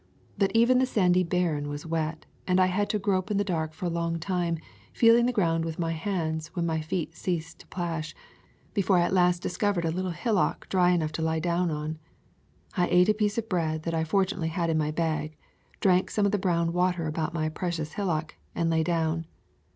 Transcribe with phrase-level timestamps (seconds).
[0.35, 3.79] But even the sandy barren was wet, and I had to grope in the dark
[3.83, 4.57] a long time,
[4.91, 8.15] feeling the ground with my hands when my feet ceased to plash,
[8.73, 11.99] before I at last discovered a little hillock dry enough to lie down on.
[12.75, 15.37] I ate a piece of bread that I fortunately had in my bag,
[15.81, 19.27] drank some of the brown water about my precious hillock, and lay down.